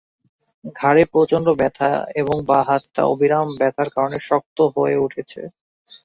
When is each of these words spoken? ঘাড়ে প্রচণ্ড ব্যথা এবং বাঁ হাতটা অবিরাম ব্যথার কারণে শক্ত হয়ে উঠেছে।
ঘাড়ে 0.75 1.03
প্রচণ্ড 1.13 1.47
ব্যথা 1.59 1.89
এবং 2.21 2.35
বাঁ 2.49 2.63
হাতটা 2.67 3.01
অবিরাম 3.05 3.47
ব্যথার 3.59 3.89
কারণে 3.95 4.17
শক্ত 4.29 4.57
হয়ে 4.75 4.97
উঠেছে। 4.97 5.41